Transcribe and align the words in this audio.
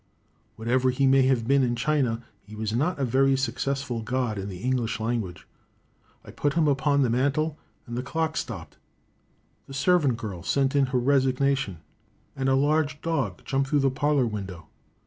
Whatever 0.55 0.89
he 0.89 1.05
may 1.05 1.21
have 1.27 1.47
been 1.47 1.61
in 1.61 1.75
China, 1.75 2.23
he 2.41 2.55
was 2.55 2.73
not 2.73 2.97
a 2.97 3.05
very 3.05 3.37
successful 3.37 4.01
god 4.01 4.39
in 4.39 4.49
the 4.49 4.57
English 4.57 4.99
language. 4.99 5.45
I 6.25 6.31
put 6.31 6.55
him 6.55 6.67
upon 6.67 7.03
the 7.03 7.09
mantel, 7.11 7.59
and 7.85 7.95
the 7.95 8.01
clock 8.01 8.35
stopped, 8.35 8.77
the 9.67 9.75
servant 9.75 10.17
girl 10.17 10.41
sent 10.41 10.75
in 10.75 10.87
her 10.87 10.97
resignation, 10.97 11.81
and 12.35 12.49
a 12.49 12.55
large 12.55 12.99
dog 13.01 13.45
jumped 13.45 13.69
through 13.69 13.81
the 13.81 13.91
parlor 13.91 14.25
window. 14.25 14.69